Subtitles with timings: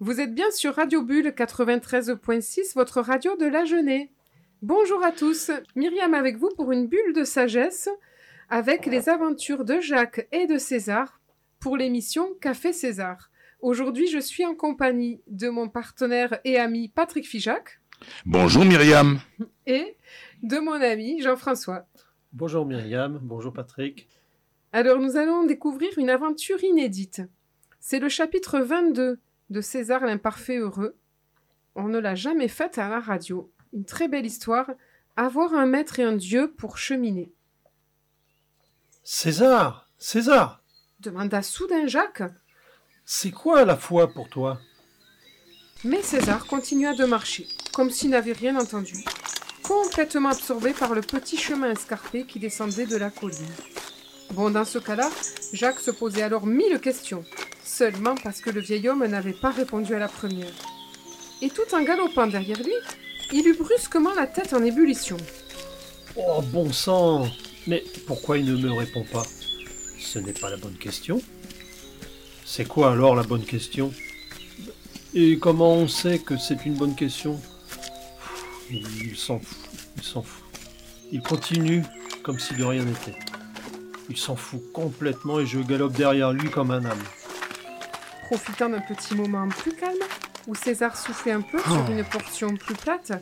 [0.00, 4.06] Vous êtes bien sur Radio Bulle 93.6, votre radio de la jeunesse.
[4.62, 7.88] Bonjour à tous, Myriam avec vous pour une bulle de sagesse
[8.48, 11.20] avec les aventures de Jacques et de César
[11.58, 13.28] pour l'émission Café César.
[13.60, 17.80] Aujourd'hui, je suis en compagnie de mon partenaire et ami Patrick Fijac.
[18.24, 19.18] Bonjour Myriam.
[19.66, 19.96] Et
[20.44, 21.88] de mon ami Jean-François.
[22.32, 24.08] Bonjour Myriam, bonjour Patrick.
[24.72, 27.22] Alors nous allons découvrir une aventure inédite.
[27.80, 29.18] C'est le chapitre 22
[29.50, 30.96] de César l'imparfait heureux.
[31.74, 33.52] On ne l'a jamais faite à la radio.
[33.72, 34.70] Une très belle histoire.
[35.16, 37.32] Avoir un maître et un dieu pour cheminer.
[39.02, 40.62] César, César,
[41.00, 42.22] demanda soudain Jacques.
[43.04, 44.60] c'est quoi la foi pour toi?
[45.84, 49.04] Mais César continua de marcher, comme s'il n'avait rien entendu,
[49.62, 53.54] complètement absorbé par le petit chemin escarpé qui descendait de la colline.
[54.32, 55.08] Bon, dans ce cas-là,
[55.52, 57.24] Jacques se posait alors mille questions,
[57.68, 60.52] seulement parce que le vieil homme n'avait pas répondu à la première.
[61.42, 62.74] Et tout en galopant derrière lui,
[63.32, 65.16] il eut brusquement la tête en ébullition.
[66.16, 67.28] Oh bon sang
[67.66, 69.24] Mais pourquoi il ne me répond pas?
[70.00, 71.20] Ce n'est pas la bonne question.
[72.44, 73.92] C'est quoi alors la bonne question?
[75.14, 77.40] Et comment on sait que c'est une bonne question?
[78.70, 79.58] Il s'en fout,
[79.96, 80.44] il s'en fout.
[81.12, 81.84] Il continue
[82.22, 83.18] comme si de rien n'était.
[84.10, 87.04] Il s'en fout complètement et je galope derrière lui comme un âne.
[88.28, 89.96] Profitant d'un petit moment plus calme,
[90.46, 93.12] où César soufflait un peu sur une portion plus plate,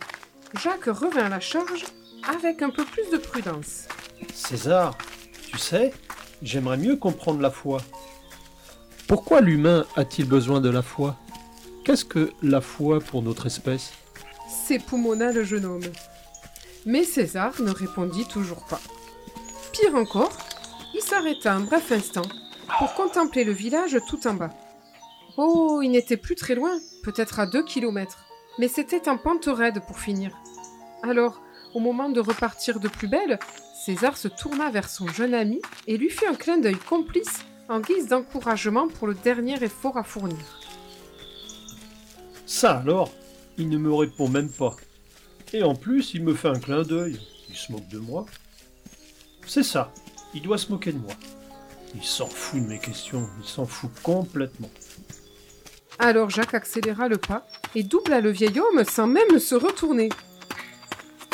[0.61, 1.85] Jacques revint à la charge
[2.29, 3.87] avec un peu plus de prudence.
[4.35, 4.99] César,
[5.49, 5.95] tu sais,
[6.43, 7.83] j'aimerais mieux comprendre la foi.
[9.07, 11.15] Pourquoi l'humain a-t-il besoin de la foi?
[11.85, 13.93] Qu'est-ce que la foi pour notre espèce?
[14.49, 15.93] S'époumonna le jeune homme.
[16.85, 18.81] Mais César ne répondit toujours pas.
[19.71, 20.37] Pire encore,
[20.95, 22.27] il s'arrêta un bref instant
[22.81, 24.51] pour contempler le village tout en bas.
[25.37, 28.25] Oh, il n'était plus très loin, peut-être à deux kilomètres,
[28.59, 30.35] mais c'était en pente raide pour finir.
[31.03, 31.43] Alors,
[31.75, 33.39] au moment de repartir de plus belle,
[33.85, 37.81] César se tourna vers son jeune ami et lui fit un clin d'œil complice en
[37.81, 40.61] guise d'encouragement pour le dernier effort à fournir.
[42.47, 43.13] Ça alors,
[43.59, 44.75] il ne me répond même pas.
[45.53, 47.21] Et en plus, il me fait un clin d'œil.
[47.51, 48.25] Il se moque de moi.
[49.47, 49.93] C'est ça,
[50.35, 51.13] il doit se moquer de moi.
[51.95, 54.71] Il s'en fout de mes questions, il s'en fout complètement.
[55.99, 60.09] Alors Jacques accéléra le pas et doubla le vieil homme sans même se retourner.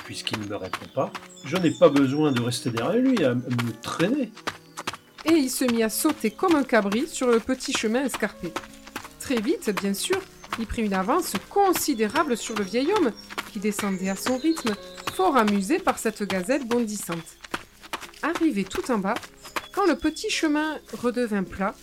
[0.05, 1.13] Puisqu'il ne me répond pas,
[1.45, 4.33] je n'ai pas besoin de rester derrière lui à me traîner.
[5.25, 8.53] Et il se mit à sauter comme un cabri sur le petit chemin escarpé.
[9.21, 10.21] Très vite, bien sûr,
[10.59, 13.13] il prit une avance considérable sur le vieil homme,
[13.53, 14.75] qui descendait à son rythme,
[15.15, 17.37] fort amusé par cette gazelle bondissante.
[18.23, 19.15] Arrivé tout en bas,
[19.73, 21.75] quand le petit chemin redevint plat,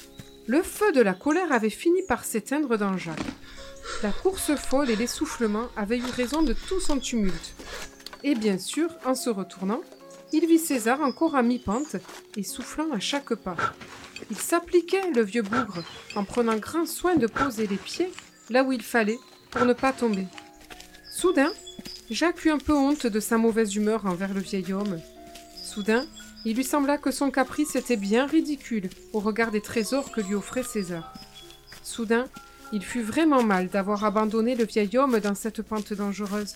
[0.49, 3.19] le feu de la colère avait fini par s'éteindre dans Jacques.
[4.01, 7.53] La course folle et l'essoufflement avaient eu raison de tout son tumulte.
[8.23, 9.81] Et bien sûr, en se retournant,
[10.33, 11.97] il vit César encore à mi-pente
[12.35, 13.57] et soufflant à chaque pas.
[14.31, 15.83] Il s'appliquait, le vieux bougre,
[16.15, 18.11] en prenant grand soin de poser les pieds
[18.49, 19.19] là où il fallait
[19.51, 20.25] pour ne pas tomber.
[21.11, 21.51] Soudain,
[22.09, 24.99] Jacques eut un peu honte de sa mauvaise humeur envers le vieil homme.
[25.63, 26.07] Soudain,
[26.45, 30.35] il lui sembla que son caprice était bien ridicule au regard des trésors que lui
[30.35, 31.13] offrait César.
[31.83, 32.25] Soudain,
[32.71, 36.55] il fut vraiment mal d'avoir abandonné le vieil homme dans cette pente dangereuse.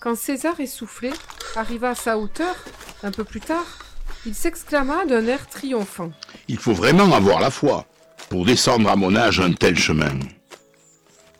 [0.00, 1.10] Quand César, essoufflé,
[1.56, 2.56] arriva à sa hauteur,
[3.02, 3.78] un peu plus tard,
[4.26, 6.12] il s'exclama d'un air triomphant.
[6.48, 7.86] Il faut vraiment avoir la foi
[8.28, 10.18] pour descendre à mon âge un tel chemin.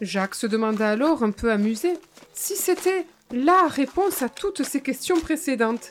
[0.01, 1.95] Jacques se demanda alors, un peu amusé,
[2.33, 5.91] si c'était la réponse à toutes ses questions précédentes.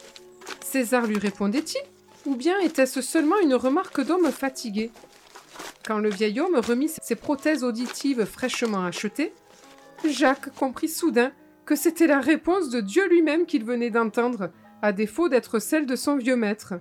[0.73, 1.83] César lui répondait-il
[2.25, 4.89] Ou bien était-ce seulement une remarque d'homme fatigué?
[5.85, 9.35] Quand le vieil homme remit ses prothèses auditives fraîchement achetées,
[10.03, 11.31] Jacques comprit soudain
[11.67, 14.49] que c'était la réponse de Dieu lui-même qu'il venait d'entendre,
[14.81, 16.73] à défaut d'être celle de son vieux maître.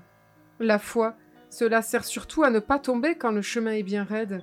[0.59, 1.15] La foi,
[1.51, 4.43] cela sert surtout à ne pas tomber quand le chemin est bien raide.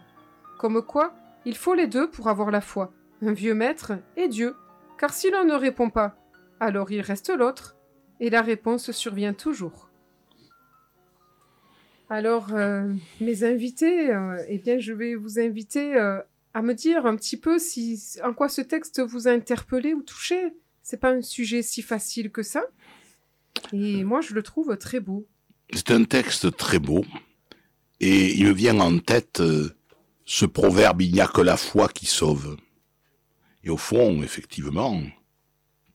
[0.59, 2.93] Comme quoi, il faut les deux pour avoir la foi,
[3.23, 4.55] un vieux maître et Dieu,
[4.99, 6.17] car si l'un ne répond pas,
[6.59, 7.78] alors il reste l'autre,
[8.19, 9.89] et la réponse survient toujours.
[12.09, 16.19] Alors, euh, mes invités, euh, eh bien, je vais vous inviter euh,
[16.55, 20.01] à me dire un petit peu si en quoi ce texte vous a interpellé ou
[20.01, 20.53] touché.
[20.81, 22.63] C'est pas un sujet si facile que ça,
[23.73, 25.27] et moi je le trouve très beau.
[25.71, 27.05] C'est un texte très beau,
[27.99, 29.39] et il me vient en tête
[30.25, 32.57] ce proverbe il n'y a que la foi qui sauve.
[33.63, 34.99] Et au fond, effectivement,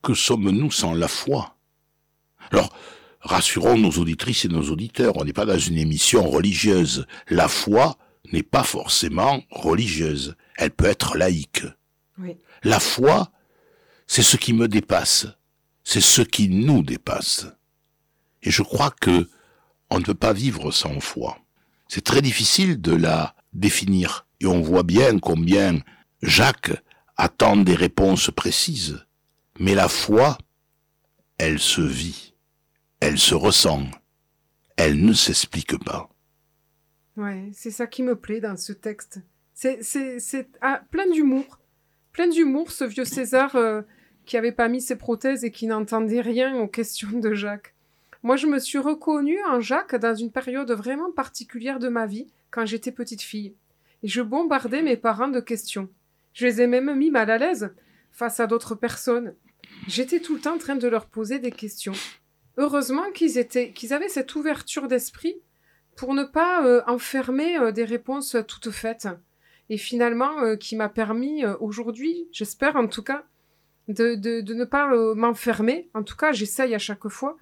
[0.00, 1.53] que sommes-nous sans la foi?
[2.50, 2.74] Alors,
[3.20, 7.06] rassurons nos auditrices et nos auditeurs, on n'est pas dans une émission religieuse.
[7.28, 7.96] La foi
[8.32, 10.36] n'est pas forcément religieuse.
[10.56, 11.64] elle peut être laïque.
[12.18, 12.36] Oui.
[12.62, 13.30] La foi,
[14.06, 15.26] c'est ce qui me dépasse,
[15.82, 17.46] c'est ce qui nous dépasse.
[18.42, 19.28] Et je crois que
[19.90, 21.38] on ne peut pas vivre sans foi.
[21.88, 24.26] C'est très difficile de la définir.
[24.40, 25.78] Et on voit bien combien
[26.22, 26.72] Jacques
[27.16, 29.04] attend des réponses précises.
[29.58, 30.36] Mais la foi,
[31.38, 32.33] elle se vit,
[33.06, 33.82] elle se ressent,
[34.78, 36.08] elle ne s'explique pas.
[37.18, 39.20] Ouais, c'est ça qui me plaît dans ce texte.
[39.52, 41.58] C'est, c'est, c'est ah, plein d'humour.
[42.12, 43.82] Plein d'humour, ce vieux César euh,
[44.24, 47.74] qui avait pas mis ses prothèses et qui n'entendait rien aux questions de Jacques.
[48.22, 52.32] Moi, je me suis reconnue en Jacques dans une période vraiment particulière de ma vie,
[52.50, 53.54] quand j'étais petite fille.
[54.02, 55.90] Et je bombardais mes parents de questions.
[56.32, 57.74] Je les ai même mis mal à l'aise
[58.12, 59.34] face à d'autres personnes.
[59.88, 61.92] J'étais tout le temps en train de leur poser des questions.
[62.56, 65.36] Heureusement qu'ils étaient, qu'ils avaient cette ouverture d'esprit
[65.96, 69.08] pour ne pas euh, enfermer euh, des réponses toutes faites.
[69.70, 73.24] Et finalement, euh, qui m'a permis aujourd'hui, j'espère en tout cas,
[73.88, 75.88] de, de, de ne pas m'enfermer.
[75.94, 77.36] En tout cas, j'essaye à chaque fois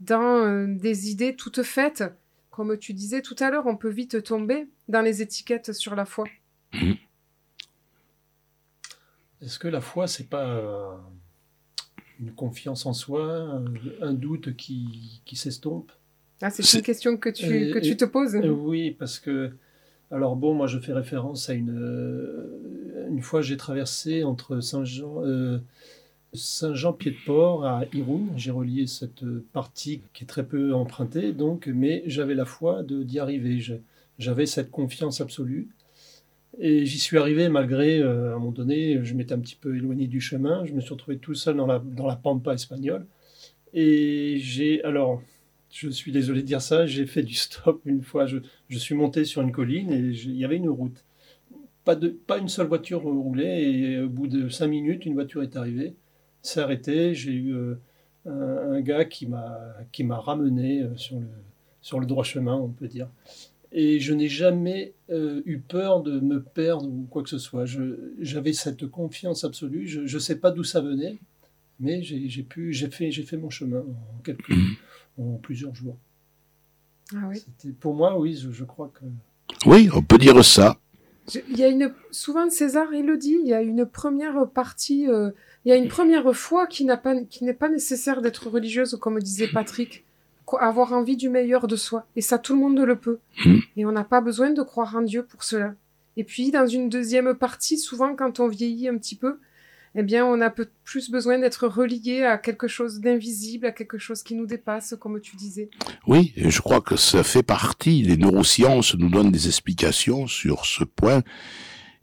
[0.00, 2.04] dans des idées toutes faites.
[2.50, 6.04] Comme tu disais tout à l'heure, on peut vite tomber dans les étiquettes sur la
[6.04, 6.26] foi.
[6.72, 6.96] Mhm.
[9.40, 10.96] Est-ce que la foi, c'est pas euh,
[12.20, 13.60] une confiance en soi,
[14.02, 15.90] un, doute qui, qui s'estompe
[16.42, 18.34] Ah, c'est une question que tu, Et- que tu te poses.
[18.36, 19.50] Euh, Oui, parce que.
[20.12, 21.70] Alors bon, moi je fais référence à une.
[21.78, 25.22] euh, une fois j'ai traversé entre Saint-Jean.
[25.24, 25.58] euh,
[26.32, 32.34] Saint-Jean-Pied-de-Port à Irun, j'ai relié cette partie qui est très peu empruntée, donc, mais j'avais
[32.36, 33.60] la foi de d'y arriver.
[34.18, 35.68] J'avais cette confiance absolue.
[36.58, 39.76] Et j'y suis arrivé malgré, euh, à un moment donné, je m'étais un petit peu
[39.76, 40.64] éloigné du chemin.
[40.66, 43.06] Je me suis retrouvé tout seul dans la, dans la pampa espagnole.
[43.72, 45.22] Et j'ai, alors,
[45.70, 48.26] je suis désolé de dire ça, j'ai fait du stop une fois.
[48.26, 48.38] Je,
[48.68, 51.04] je suis monté sur une colline et il y avait une route.
[51.84, 55.42] Pas, de, pas une seule voiture roulait et au bout de cinq minutes, une voiture
[55.42, 55.94] est arrivée,
[56.42, 57.14] s'est arrêtée.
[57.14, 57.76] J'ai eu euh,
[58.26, 61.26] un, gars qui m'a ramené euh, sur le,
[61.80, 63.08] sur le droit chemin, on peut dire.
[63.72, 67.66] Et je n'ai jamais euh, eu peur de me perdre ou quoi que ce soit.
[68.18, 69.86] J'avais cette confiance absolue.
[69.86, 71.18] Je ne sais pas d'où ça venait,
[71.78, 74.52] mais j'ai pu, j'ai fait, j'ai fait mon chemin en quelques,
[75.18, 75.96] en plusieurs jours.
[77.14, 77.36] Ah oui.
[77.38, 79.04] C'était pour moi, oui, je, je crois que.
[79.66, 80.78] Oui, on peut dire ça.
[81.48, 85.08] Il y a une, souvent César, il le dit, il y a une première partie,
[85.08, 85.30] euh,
[85.64, 88.96] il y a une première foi qui n'a pas, qui n'est pas nécessaire d'être religieuse,
[89.00, 90.04] comme disait Patrick.
[90.58, 92.06] Avoir envie du meilleur de soi.
[92.16, 93.18] Et ça, tout le monde le peut.
[93.44, 93.60] Mhm.
[93.76, 95.74] Et on n'a pas besoin de croire en Dieu pour cela.
[96.16, 99.38] Et puis, dans une deuxième partie, souvent, quand on vieillit un petit peu,
[99.94, 103.98] eh bien, on a peu- plus besoin d'être relié à quelque chose d'invisible, à quelque
[103.98, 105.68] chose qui nous dépasse, comme tu disais.
[106.06, 108.02] Oui, et je crois que ça fait partie.
[108.02, 111.22] Les neurosciences nous donnent des explications sur ce point.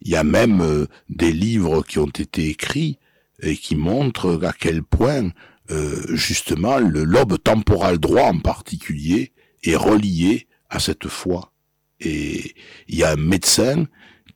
[0.01, 2.97] Il y a même euh, des livres qui ont été écrits
[3.41, 5.31] et qui montrent à quel point
[5.71, 9.33] euh, justement le lobe temporal droit en particulier
[9.63, 11.51] est relié à cette foi.
[11.99, 12.53] Et
[12.87, 13.85] il y a un médecin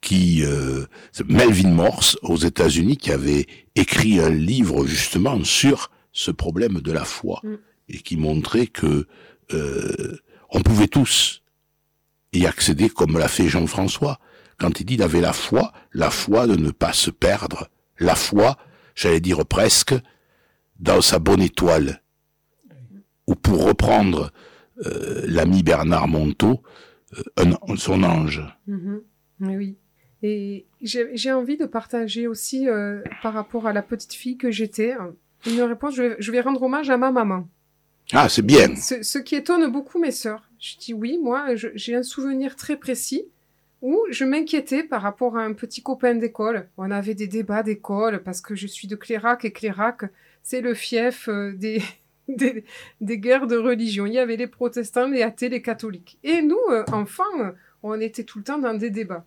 [0.01, 0.85] qui, euh,
[1.25, 3.45] Melvin Morse aux États-Unis, qui avait
[3.75, 7.55] écrit un livre justement sur ce problème de la foi Mm.
[7.89, 9.07] et qui montrait que
[9.53, 10.17] euh,
[10.49, 11.41] on pouvait tous
[12.33, 14.19] y accéder comme l'a fait Jean-François
[14.57, 18.15] quand il dit il avait la foi, la foi de ne pas se perdre, la
[18.15, 18.57] foi,
[18.93, 19.95] j'allais dire presque,
[20.81, 22.01] dans sa bonne étoile.
[23.27, 24.31] Ou pour reprendre
[24.85, 26.61] euh, l'ami Bernard Monteau,
[27.39, 28.41] euh, un- son ange.
[28.67, 29.01] Mhm.
[29.39, 29.77] Mais oui.
[30.23, 34.93] Et j'ai envie de partager aussi, euh, par rapport à la petite fille que j'étais,
[34.93, 35.11] euh,
[35.47, 35.95] une réponse.
[35.95, 37.47] Je vais, je vais rendre hommage à ma maman.
[38.13, 38.75] Ah, c'est bien.
[38.75, 40.43] Ce, ce qui étonne beaucoup mes sœurs.
[40.59, 43.25] Je dis oui, moi, j'ai un souvenir très précis
[43.81, 46.69] où je m'inquiétais par rapport à un petit copain d'école.
[46.77, 50.03] On avait des débats d'école parce que je suis de Clérac et Clérac,
[50.43, 51.81] c'est le fief euh, des,
[52.27, 54.05] des, guerres de religion.
[54.05, 56.19] Il y avait les protestants, les athées, les catholiques.
[56.23, 57.23] Et nous, euh, enfants,
[57.83, 59.25] on était tout le temps dans des débats.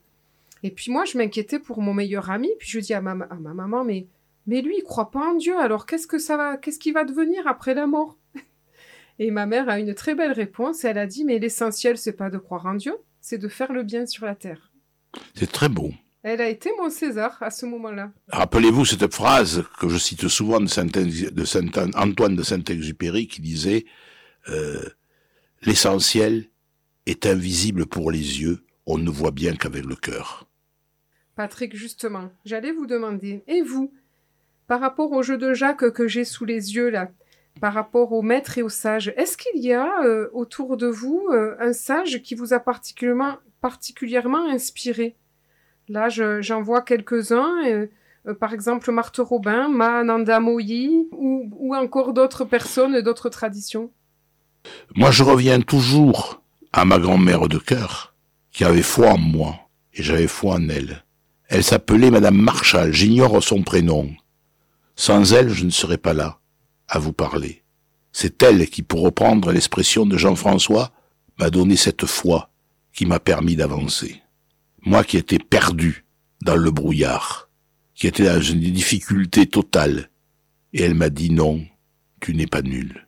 [0.63, 2.51] Et puis moi, je m'inquiétais pour mon meilleur ami.
[2.59, 4.07] Puis je dis à ma, à ma maman, mais,
[4.47, 5.59] mais lui, il croit pas en Dieu.
[5.59, 8.19] Alors qu'est-ce que ça va, qu'est-ce qui va devenir après la mort?
[9.19, 10.85] Et ma mère a une très belle réponse.
[10.85, 13.83] Elle a dit, mais l'essentiel, c'est pas de croire en Dieu, c'est de faire le
[13.83, 14.73] bien sur la terre.
[15.35, 15.93] C'est très beau.
[16.25, 18.11] Elle a été mon César à ce moment-là.
[18.29, 23.43] Rappelez-vous cette phrase que je cite souvent de, Saint de Saint Antoine de Saint-Exupéry qui
[23.43, 23.85] disait
[24.49, 24.89] euh,
[25.61, 26.49] L'essentiel
[27.05, 30.49] est invisible pour les yeux, on ne voit bien qu'avec le cœur.
[31.37, 33.93] Patrick, justement, j'allais vous demander, et vous,
[34.67, 37.11] par rapport au jeu de Jacques que j'ai sous les yeux là,
[37.61, 41.29] par rapport au maître et au sage, est-ce qu'il y a euh, autour de vous
[41.33, 45.19] euh, un sage qui vous a particulièrement, particulièrement inspiré?
[45.89, 47.65] Là, je- j'en vois quelques-uns.
[47.67, 47.87] euh,
[48.41, 53.91] par exemple, Marthe Robin, Mahananda Moyi, ou, encore d'autres personnes, d'autres traditions.
[54.97, 56.41] Moi, je reviens toujours
[56.73, 58.15] à ma grand-mère de cœur,
[58.51, 59.57] qui avait foi en moi,
[59.93, 61.05] et j'avais foi en elle.
[61.49, 64.09] Elle s'appelait Madame Marshall, j'ignore son prénom.
[64.97, 66.39] Sans elle, je ne serais pas là,
[66.89, 67.63] à vous parler.
[68.11, 70.93] C'est elle qui, pour reprendre l'expression de Jean-François,
[71.39, 72.49] m'a donné cette foi
[72.95, 74.23] qui m'a permis d'avancer.
[74.85, 76.05] Moi qui étais perdu
[76.43, 77.49] dans le brouillard,
[77.95, 80.11] qui était dans une difficulté totale,
[80.73, 81.65] et elle m'a dit non,
[82.21, 83.07] tu n'es pas nul.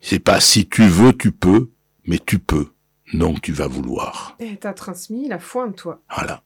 [0.00, 1.70] C'est pas si tu veux, tu peux,
[2.04, 2.72] mais tu peux.
[3.12, 4.36] Non, tu vas vouloir.
[4.40, 6.02] Et t'as transmis la foi en toi.
[6.14, 6.42] Voilà.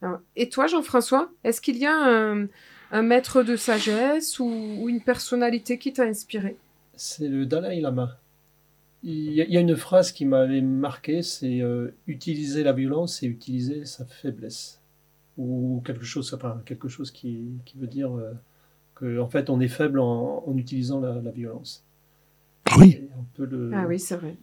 [0.00, 2.46] Alors, Et toi, Jean-François, est-ce qu'il y a un,
[2.90, 6.56] un maître de sagesse ou, ou une personnalité qui t'a inspiré?
[6.96, 8.18] C'est le Dalai Lama.
[9.04, 13.84] Il y, a, une phrase qui m'avait marqué, c'est euh, utiliser la violence et utiliser
[13.84, 14.80] sa faiblesse.
[15.38, 18.32] Ou quelque chose, enfin, quelque chose qui, qui veut dire euh,
[18.94, 21.84] que en fait on est faible en, en utilisant la, la violence.
[22.78, 23.08] Oui.
[23.34, 24.36] Peut le, Ah oui, c'est vrai.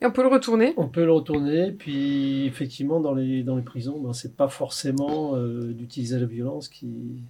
[0.00, 3.62] Et on peut le retourner On peut le retourner, puis effectivement dans les, dans les
[3.62, 7.22] prisons, ben, c'est pas forcément euh, d'utiliser la violence qui.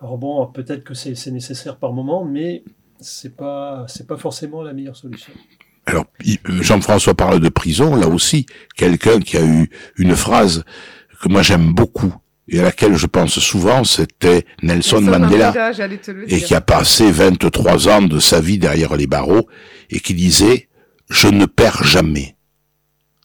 [0.00, 2.64] Alors bon, peut-être que c'est nécessaire par moment, mais
[3.00, 5.32] c'est pas c'est pas forcément la meilleure solution.
[5.86, 10.64] Alors, euh, Jean-François parle de prison, là aussi, quelqu'un qui a eu une phrase
[11.22, 12.12] que moi j'aime beaucoup
[12.48, 16.46] et à laquelle je pense souvent, c'était Nelson, Mandela, j'allais te le et dire.
[16.46, 19.48] qui a passé 23 ans de sa vie derrière les barreaux
[19.90, 20.68] et qui disait
[21.10, 22.36] «Je ne perds jamais.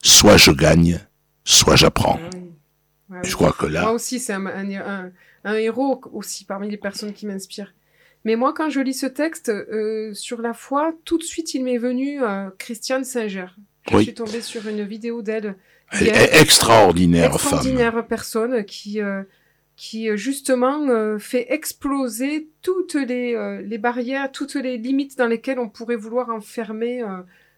[0.04, 1.00] Soit je gagne,
[1.44, 2.20] soit j'apprends.
[2.24, 2.42] Ah oui.
[3.10, 5.12] Ouais,» Je crois que Moi là, aussi, c'est un, un- un-
[5.44, 7.74] un héros aussi parmi les personnes qui m'inspirent.
[8.26, 11.64] Mais moi, quand je lis ce texte euh, sur la foi, tout de suite, il
[11.64, 13.48] m'est venu euh, Christiane Singer.
[13.90, 14.04] Je Oui.
[14.04, 15.56] suis tombée sur une vidéo d'elle.
[15.92, 17.34] elle est extraordinaire, femme.
[17.36, 19.24] extraordinaire personne qui, euh,
[19.76, 25.68] qui euh, justement fait exploser toutes les, les barrières, toutes les limites dans lesquelles on
[25.70, 27.02] pourrait vouloir enfermer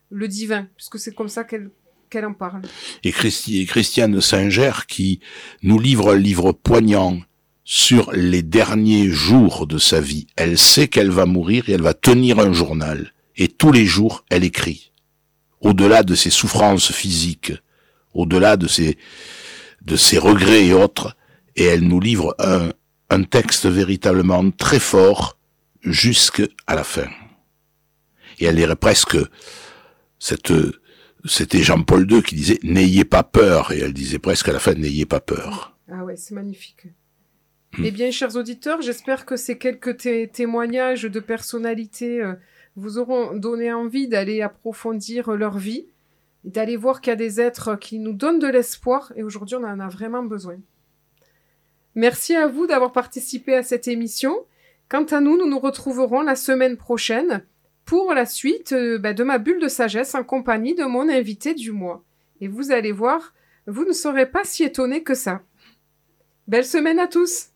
[0.10, 1.70] le divin, puisque c'est comme ça qu'elle
[2.10, 2.62] qu'elle en parle.
[3.03, 5.20] et, Christi- et Christiane Singer qui
[5.63, 7.17] nous livre un livre poignant
[7.63, 10.27] sur les derniers jours de sa vie.
[10.36, 13.13] Elle sait qu'elle va mourir et elle va tenir un journal.
[13.38, 14.91] Et tous les jours, elle écrit.
[15.62, 17.53] Au-delà de ses souffrances physiques,
[18.13, 18.98] au-delà de ses,
[19.82, 21.15] de ses regrets et autres,
[21.55, 22.70] et elle nous livre un,
[23.10, 25.38] un texte véritablement très fort
[25.82, 27.08] jusqu'à la fin.
[28.39, 29.17] Et elle dirait presque
[30.20, 30.53] cette,
[31.25, 34.74] c'était Jean-Paul II qui disait n'ayez pas peur et elle disait presque à la fin
[34.74, 35.77] n'ayez pas peur.
[35.91, 36.88] Ah ouais, c'est magnifique.
[37.82, 42.34] Eh bien, chers auditeurs, j'espère que ces quelques té- témoignages de personnalités euh,
[42.75, 45.88] vous auront donné envie d'aller approfondir leur vie,
[46.44, 49.63] d'aller voir qu'il y a des êtres qui nous donnent de l'espoir, et aujourd'hui, on
[49.63, 50.58] en a vraiment besoin.
[51.96, 54.46] Merci à vous d'avoir participé à cette émission.
[54.89, 57.44] Quant à nous, nous nous retrouverons la semaine prochaine
[57.86, 61.56] pour la suite euh, bah, de ma bulle de sagesse en compagnie de mon invité
[61.56, 62.03] du mois.
[62.39, 63.34] Et vous allez voir,
[63.65, 65.42] vous ne serez pas si étonnés que ça.
[66.48, 67.48] Belle semaine à tous